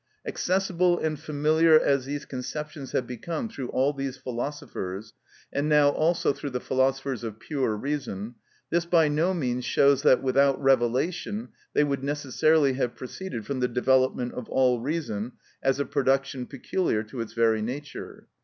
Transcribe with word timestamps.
Accessible 0.25 0.97
and 0.97 1.19
familiar 1.19 1.79
as 1.79 2.05
these 2.05 2.25
conceptions 2.25 2.91
have 2.91 3.05
become 3.05 3.47
through 3.49 3.67
all 3.69 3.93
these 3.93 4.17
philosophers, 4.17 5.13
and 5.53 5.69
now 5.69 5.89
also 5.89 6.33
through 6.33 6.49
the 6.49 6.59
philosophers 6.59 7.23
of 7.23 7.37
pure 7.39 7.75
reason, 7.77 8.33
this 8.71 8.83
by 8.83 9.07
no 9.07 9.31
means 9.35 9.63
shows 9.63 10.01
that, 10.01 10.23
without 10.23 10.59
revelation, 10.59 11.49
they 11.75 11.83
would 11.83 12.03
necessarily 12.03 12.73
have 12.73 12.95
proceeded 12.95 13.45
from 13.45 13.59
the 13.59 13.67
development 13.67 14.33
of 14.33 14.49
all 14.49 14.79
reason 14.79 15.33
as 15.61 15.79
a 15.79 15.85
production 15.85 16.47
peculiar 16.47 17.03
to 17.03 17.21
its 17.21 17.33
very 17.33 17.61
nature. 17.61 18.25